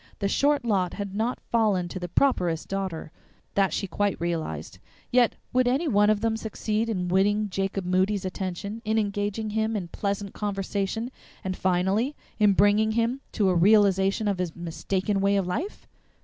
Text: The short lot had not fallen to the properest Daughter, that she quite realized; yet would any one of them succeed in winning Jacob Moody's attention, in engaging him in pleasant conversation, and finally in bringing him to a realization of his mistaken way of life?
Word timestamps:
The 0.17 0.27
short 0.27 0.65
lot 0.65 0.95
had 0.95 1.13
not 1.13 1.39
fallen 1.39 1.87
to 1.89 1.99
the 1.99 2.09
properest 2.09 2.67
Daughter, 2.67 3.11
that 3.53 3.71
she 3.71 3.85
quite 3.85 4.19
realized; 4.19 4.79
yet 5.11 5.35
would 5.53 5.67
any 5.67 5.87
one 5.87 6.09
of 6.09 6.21
them 6.21 6.35
succeed 6.35 6.89
in 6.89 7.07
winning 7.07 7.51
Jacob 7.51 7.85
Moody's 7.85 8.25
attention, 8.25 8.81
in 8.83 8.97
engaging 8.97 9.51
him 9.51 9.75
in 9.75 9.89
pleasant 9.89 10.33
conversation, 10.33 11.11
and 11.43 11.55
finally 11.55 12.15
in 12.39 12.53
bringing 12.53 12.93
him 12.93 13.21
to 13.33 13.49
a 13.49 13.53
realization 13.55 14.27
of 14.27 14.39
his 14.39 14.55
mistaken 14.55 15.21
way 15.21 15.37
of 15.37 15.45
life? 15.45 15.87